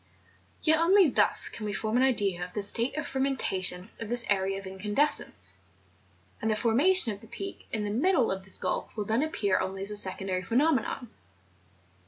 Yet 0.63 0.79
only 0.79 1.09
thus 1.09 1.47
can 1.47 1.63
we 1.63 1.73
form 1.73 1.95
an 1.95 2.01
idea 2.01 2.43
of 2.43 2.53
the 2.55 2.63
state 2.63 2.97
of 2.97 3.05
fermentation 3.07 3.91
of 3.99 4.09
this 4.09 4.25
era 4.31 4.55
of 4.57 4.65
incandescence; 4.65 5.53
and 6.41 6.49
the 6.49 6.55
formation 6.55 7.11
of 7.11 7.21
the 7.21 7.27
Peak 7.27 7.67
in 7.71 7.83
the 7.83 7.91
middle 7.91 8.31
of 8.31 8.43
this 8.43 8.57
gulf 8.57 8.95
will 8.95 9.05
then 9.05 9.21
appear 9.21 9.59
only 9.59 9.83
a 9.83 9.85
secondary 9.85 10.41
pheno¬ 10.41 10.73
menon. 10.73 11.09